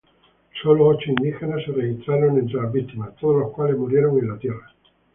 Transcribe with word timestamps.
Solo 0.63 0.87
ocho 0.87 1.11
indígenas 1.11 1.63
se 1.63 1.73
registraron 1.73 2.39
entre 2.39 2.55
las 2.59 2.73
víctimas, 2.73 3.11
todas 3.19 3.41
las 3.43 3.51
cuales 3.55 3.77
murieron 3.77 4.17
en 4.17 4.39
tierra. 4.39 4.73